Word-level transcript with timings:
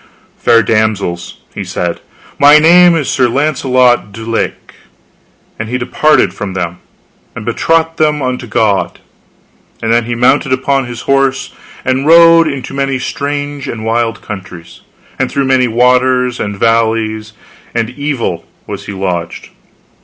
Fair 0.35 0.63
damsels, 0.63 1.37
he 1.53 1.63
said, 1.63 1.99
my 2.39 2.57
name 2.57 2.95
is 2.95 3.07
Sir 3.07 3.27
Launcelot 3.29 4.11
du 4.11 4.25
Lake. 4.25 4.73
And 5.59 5.67
so 5.67 5.71
he 5.73 5.77
departed 5.77 6.33
from 6.33 6.53
them 6.55 6.79
and 7.35 7.45
betaught 7.45 7.97
them 7.97 8.19
unto 8.19 8.47
God. 8.47 8.97
And 9.79 9.93
then 9.93 10.05
he 10.05 10.15
mounted 10.15 10.53
upon 10.53 10.85
his 10.87 11.01
horse, 11.01 11.53
and 11.85 12.07
rode 12.07 12.47
into 12.47 12.73
many 12.73 12.97
strange 12.97 13.67
and 13.67 13.85
wild 13.85 14.23
countries, 14.23 14.81
and 15.19 15.29
through 15.31 15.45
many 15.45 15.67
waters 15.67 16.39
and 16.39 16.57
valleys, 16.57 17.33
and 17.75 17.91
evil 17.91 18.45
was 18.65 18.87
he 18.87 18.93
lodged. 18.93 19.49